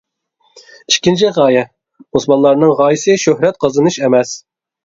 [0.91, 1.61] ئىككىنچى غايە:
[2.17, 4.37] مۇسۇلمانلارنىڭ غايىسى شۆھرەت قازىنىش ئەمەس.